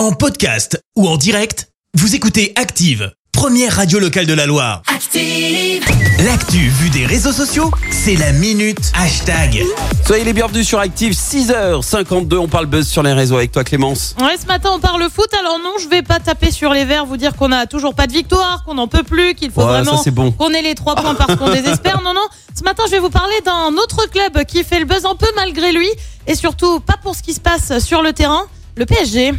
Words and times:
En 0.00 0.12
podcast 0.12 0.82
ou 0.96 1.06
en 1.06 1.18
direct, 1.18 1.68
vous 1.92 2.14
écoutez 2.14 2.54
Active, 2.56 3.12
première 3.32 3.76
radio 3.76 3.98
locale 3.98 4.24
de 4.24 4.32
la 4.32 4.46
Loire. 4.46 4.80
Active. 4.86 5.84
L'actu 6.24 6.56
vue 6.56 6.88
des 6.88 7.04
réseaux 7.04 7.32
sociaux, 7.32 7.70
c'est 7.90 8.16
la 8.16 8.32
minute 8.32 8.78
hashtag. 8.98 9.62
Soyez 10.06 10.24
les 10.24 10.32
bienvenus 10.32 10.66
sur 10.66 10.78
Active, 10.78 11.12
6h52, 11.12 12.34
on 12.36 12.48
parle 12.48 12.64
buzz 12.64 12.88
sur 12.88 13.02
les 13.02 13.12
réseaux 13.12 13.36
avec 13.36 13.52
toi 13.52 13.62
Clémence. 13.62 14.16
Ouais, 14.22 14.38
ce 14.40 14.46
matin 14.46 14.70
on 14.72 14.80
parle 14.80 15.06
foot, 15.10 15.28
alors 15.38 15.58
non, 15.58 15.74
je 15.78 15.86
vais 15.90 16.00
pas 16.00 16.18
taper 16.18 16.50
sur 16.50 16.72
les 16.72 16.86
verres, 16.86 17.04
vous 17.04 17.18
dire 17.18 17.36
qu'on 17.36 17.52
a 17.52 17.66
toujours 17.66 17.94
pas 17.94 18.06
de 18.06 18.14
victoire, 18.14 18.64
qu'on 18.64 18.76
n'en 18.76 18.88
peut 18.88 19.02
plus, 19.02 19.34
qu'il 19.34 19.50
faut 19.50 19.60
Ouais, 19.60 19.66
vraiment 19.66 19.98
ça, 19.98 20.04
c'est 20.04 20.10
bon. 20.12 20.32
qu'on 20.32 20.54
ait 20.54 20.62
les 20.62 20.74
trois 20.74 20.94
points 20.94 21.14
parce 21.14 21.36
qu'on 21.36 21.50
désespère. 21.52 22.00
Non, 22.00 22.14
non, 22.14 22.24
ce 22.58 22.62
matin 22.64 22.84
je 22.86 22.92
vais 22.92 23.00
vous 23.00 23.10
parler 23.10 23.36
d'un 23.44 23.74
autre 23.76 24.08
club 24.08 24.46
qui 24.46 24.64
fait 24.64 24.78
le 24.78 24.86
buzz 24.86 25.04
un 25.04 25.14
peu 25.14 25.28
malgré 25.36 25.72
lui, 25.72 25.90
et 26.26 26.34
surtout 26.34 26.80
pas 26.80 26.96
pour 27.02 27.14
ce 27.14 27.22
qui 27.22 27.34
se 27.34 27.40
passe 27.40 27.84
sur 27.84 28.00
le 28.00 28.14
terrain, 28.14 28.46
le 28.78 28.86
PSG. 28.86 29.34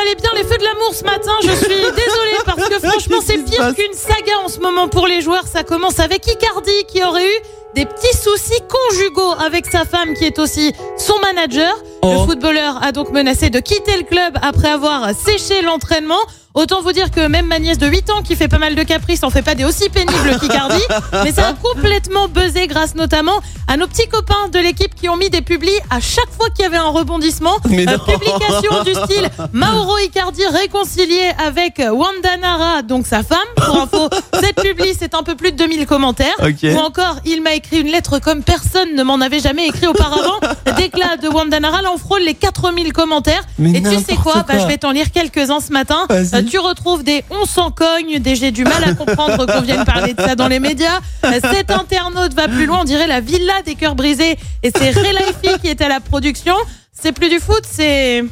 Valait 0.00 0.14
bien 0.16 0.30
les 0.34 0.44
feux 0.44 0.58
de 0.58 0.64
l'amour 0.64 0.94
ce 0.94 1.04
matin. 1.04 1.32
Je 1.42 1.52
suis 1.52 1.68
désolée 1.68 2.38
parce 2.44 2.68
que 2.68 2.78
franchement, 2.78 3.18
c'est 3.24 3.38
pire 3.38 3.74
qu'une 3.74 3.92
saga 3.94 4.38
en 4.44 4.48
ce 4.48 4.58
moment 4.60 4.88
pour 4.88 5.06
les 5.06 5.20
joueurs. 5.20 5.46
Ça 5.46 5.62
commence 5.62 5.98
avec 6.00 6.26
Icardi 6.26 6.84
qui 6.88 7.02
aurait 7.02 7.26
eu 7.26 7.38
des 7.74 7.84
petits 7.84 8.16
soucis 8.16 8.60
conjugaux 8.68 9.32
avec 9.38 9.66
sa 9.66 9.84
femme 9.84 10.14
qui 10.14 10.24
est 10.24 10.38
aussi 10.38 10.72
son 10.96 11.18
manager. 11.20 11.72
Oh. 12.02 12.12
Le 12.12 12.26
footballeur 12.26 12.82
a 12.82 12.92
donc 12.92 13.10
menacé 13.10 13.50
de 13.50 13.60
quitter 13.60 13.96
le 13.96 14.04
club 14.04 14.34
après 14.42 14.68
avoir 14.68 15.10
séché 15.14 15.62
l'entraînement. 15.62 16.20
Autant 16.52 16.82
vous 16.82 16.90
dire 16.90 17.12
que 17.12 17.28
même 17.28 17.46
ma 17.46 17.60
nièce 17.60 17.78
de 17.78 17.86
8 17.86 18.10
ans 18.10 18.22
qui 18.22 18.34
fait 18.34 18.48
pas 18.48 18.58
mal 18.58 18.74
de 18.74 18.82
caprices 18.82 19.22
en 19.22 19.30
fait 19.30 19.42
pas 19.42 19.54
des 19.54 19.64
aussi 19.64 19.88
pénibles 19.88 20.36
qu'Icardi. 20.40 20.82
Mais 21.24 21.30
ça 21.30 21.48
a 21.48 21.52
complètement 21.52 22.26
buzzé 22.26 22.66
grâce 22.66 22.96
notamment 22.96 23.40
à 23.68 23.76
nos 23.76 23.86
petits 23.86 24.08
copains 24.08 24.48
de 24.52 24.58
l'équipe 24.58 24.92
qui 24.96 25.08
ont 25.08 25.16
mis 25.16 25.30
des 25.30 25.42
publis 25.42 25.70
à 25.90 26.00
chaque 26.00 26.28
fois 26.36 26.48
qu'il 26.50 26.64
y 26.64 26.66
avait 26.66 26.76
un 26.76 26.88
rebondissement. 26.88 27.56
Mais 27.70 27.84
non. 27.84 27.98
publication 28.00 28.82
du 28.82 28.94
style 28.94 29.30
Mauro 29.52 29.96
Icardi 29.98 30.42
réconcilié 30.46 31.30
avec 31.38 31.78
Wanda 31.78 32.36
Nara, 32.38 32.82
donc 32.82 33.06
sa 33.06 33.22
femme. 33.22 33.38
Pour 33.56 33.82
info, 33.82 34.08
cette 34.40 34.56
publi 34.60 34.92
c'est 34.98 35.14
un 35.14 35.22
peu 35.22 35.36
plus 35.36 35.52
de 35.52 35.56
2000 35.56 35.86
commentaires. 35.86 36.34
Ou 36.40 36.78
encore, 36.78 37.18
il 37.26 37.42
m'a 37.42 37.54
écrit 37.54 37.80
une 37.80 37.92
lettre 37.92 38.18
comme 38.18 38.42
personne 38.42 38.96
ne 38.96 39.02
m'en 39.04 39.20
avait 39.20 39.38
jamais 39.40 39.68
écrit 39.68 39.86
auparavant. 39.86 40.40
Déclat 40.76 41.16
de 41.16 41.28
Wanda 41.28 41.60
Nara, 41.60 41.80
là 41.80 41.90
on 41.94 41.98
frôle 41.98 42.22
les 42.22 42.34
4000 42.34 42.92
commentaires. 42.92 43.44
Mais 43.58 43.70
Et 43.70 43.82
tu 43.82 43.96
sais 44.04 44.16
quoi, 44.16 44.34
Bah, 44.34 44.44
quoi. 44.48 44.58
Je 44.58 44.66
vais 44.66 44.78
t'en 44.78 44.90
lire 44.90 45.12
quelques-uns 45.12 45.60
ce 45.60 45.72
matin. 45.72 46.06
Euh, 46.40 46.48
tu 46.48 46.58
retrouves 46.58 47.02
des 47.02 47.24
on 47.30 47.44
s'en 47.44 47.70
cogne, 47.70 48.18
des 48.18 48.36
j'ai 48.36 48.50
du 48.50 48.64
mal 48.64 48.84
à 48.84 48.94
comprendre 48.94 49.46
qu'on 49.46 49.60
vienne 49.60 49.84
parler 49.84 50.14
de 50.14 50.20
ça 50.22 50.34
dans 50.34 50.48
les 50.48 50.60
médias. 50.60 51.00
Euh, 51.24 51.40
Cet 51.52 51.70
internaute 51.70 52.34
va 52.34 52.48
plus 52.48 52.66
loin, 52.66 52.80
on 52.80 52.84
dirait 52.84 53.06
la 53.06 53.20
villa 53.20 53.62
des 53.64 53.74
cœurs 53.74 53.94
brisés. 53.94 54.36
Et 54.62 54.70
c'est 54.74 54.90
Relaifi 54.90 55.60
qui 55.60 55.68
est 55.68 55.80
à 55.80 55.88
la 55.88 56.00
production. 56.00 56.54
C'est 56.92 57.12
plus 57.12 57.28
du 57.28 57.40
foot, 57.40 57.62
c'est... 57.64 58.24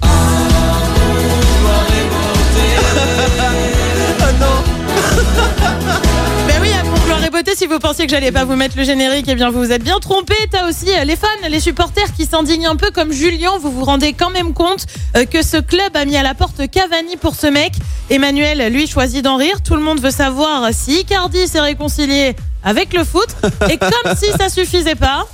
si 7.59 7.67
vous 7.67 7.81
pensiez 7.81 8.07
que 8.07 8.13
j'allais 8.13 8.31
pas 8.31 8.45
vous 8.45 8.55
mettre 8.55 8.77
le 8.77 8.85
générique, 8.85 9.27
eh 9.27 9.35
bien 9.35 9.51
vous 9.51 9.59
vous 9.59 9.73
êtes 9.73 9.83
bien 9.83 9.99
trompé. 9.99 10.33
T'as 10.49 10.69
aussi 10.69 10.89
euh, 10.97 11.03
les 11.03 11.17
fans, 11.17 11.27
les 11.51 11.59
supporters 11.59 12.13
qui 12.15 12.25
s'indignent 12.25 12.69
un 12.69 12.77
peu 12.77 12.93
comme 12.93 13.11
Julien. 13.11 13.59
Vous 13.61 13.73
vous 13.73 13.85
rendez 13.85 14.13
quand 14.13 14.31
même 14.31 14.55
compte 14.55 14.87
euh, 15.17 15.25
que 15.25 15.43
ce 15.43 15.57
club 15.57 15.97
a 15.97 16.05
mis 16.05 16.17
à 16.17 16.23
la 16.23 16.35
porte 16.35 16.71
Cavani 16.71 17.17
pour 17.17 17.35
ce 17.35 17.49
mec. 17.49 17.73
Emmanuel, 18.11 18.73
lui, 18.73 18.87
choisit 18.87 19.25
d'en 19.25 19.37
rire. 19.37 19.61
Tout 19.61 19.75
le 19.75 19.83
monde 19.83 19.99
veut 20.01 20.13
savoir 20.13 20.69
si 20.73 21.01
Icardi 21.01 21.49
s'est 21.49 21.59
réconcilié 21.59 22.37
avec 22.63 22.95
le 22.95 23.03
foot. 23.03 23.29
Et 23.69 23.77
comme 23.77 24.15
si 24.15 24.31
ça 24.39 24.49
suffisait 24.49 24.95
pas. 24.95 25.27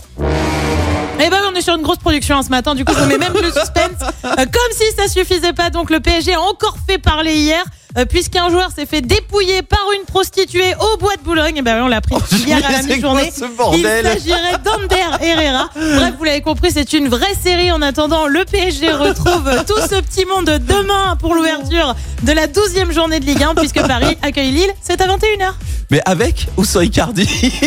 Eh 1.20 1.28
ben, 1.30 1.40
on 1.52 1.54
est 1.54 1.62
sur 1.62 1.74
une 1.74 1.82
grosse 1.82 1.98
production 1.98 2.38
hein, 2.38 2.42
ce 2.42 2.48
matin. 2.48 2.74
Du 2.74 2.86
coup, 2.86 2.94
vous 2.94 3.06
mets 3.06 3.18
même 3.18 3.34
le 3.34 3.52
suspense. 3.52 4.00
Euh, 4.24 4.34
comme 4.36 4.72
si 4.72 4.84
ça 4.96 5.08
suffisait 5.08 5.52
pas, 5.52 5.68
donc 5.68 5.90
le 5.90 6.00
PSG 6.00 6.34
a 6.34 6.40
encore 6.40 6.76
fait 6.88 6.98
parler 6.98 7.34
hier, 7.34 7.62
puisqu'un 8.08 8.50
joueur 8.50 8.70
s'est 8.74 8.86
fait 8.86 9.00
dépouiller 9.00 9.62
par 9.62 9.84
une 9.96 10.04
prostituée 10.04 10.74
au 10.80 10.96
bois 10.98 11.16
de 11.16 11.22
Boulogne. 11.22 11.54
Eh 11.58 11.62
ben, 11.62 11.82
on 11.82 11.88
l'a 11.88 12.00
pris 12.00 12.16
hier 12.46 12.58
à 12.64 12.72
la 12.72 12.82
mi-journée. 12.82 13.30
quoi 13.30 13.48
ce 13.48 13.56
bordel 13.56 13.82
Il 14.04 14.20
s'agirait 14.20 14.58
d'Ander 14.64 15.24
Herrera. 15.24 15.68
Bref, 15.74 16.14
vous 16.18 16.24
l'avez 16.24 16.40
compris, 16.40 16.70
c'est 16.72 16.92
une 16.92 17.08
vraie 17.08 17.34
série. 17.40 17.70
En 17.72 17.82
attendant, 17.82 18.26
le 18.26 18.44
PSG 18.44 18.90
retrouve 18.92 19.64
tout 19.66 19.80
ce 19.88 20.00
petit 20.00 20.24
monde 20.26 20.46
demain 20.66 21.16
pour 21.18 21.34
l'ouverture 21.34 21.94
de 22.22 22.32
la 22.32 22.46
12e 22.46 22.92
journée 22.92 23.20
de 23.20 23.26
Ligue 23.26 23.42
1, 23.42 23.54
puisque 23.54 23.80
Paris 23.86 24.16
accueille 24.22 24.50
Lille. 24.50 24.70
C'est 24.80 25.00
à 25.00 25.06
21h. 25.06 25.52
Mais 25.90 26.00
avec 26.06 26.46
ou 26.56 26.64
sans 26.64 26.80
Icardi 26.80 27.28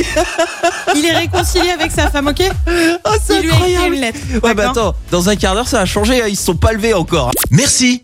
Il 0.96 1.06
est 1.06 1.16
réconcilié 1.16 1.70
avec 1.70 1.92
sa 1.92 2.10
femme, 2.10 2.28
ok 2.28 2.42
Oh, 3.06 3.10
Il 3.30 3.42
lui 3.42 3.52
a 3.52 3.56
écrit 3.56 3.88
une 3.88 4.02
lettre. 4.02 4.20
Ouais, 4.44 4.54
bah 4.54 4.72
attends, 4.72 4.96
dans 5.12 5.30
un 5.30 5.36
quart 5.36 5.54
d'heure 5.54 5.68
ça 5.68 5.82
a 5.82 5.86
changé, 5.86 6.22
hein, 6.22 6.26
ils 6.28 6.36
se 6.36 6.46
sont 6.46 6.56
pas 6.56 6.72
levés 6.74 6.94
encore. 6.94 7.32
Merci, 7.52 8.04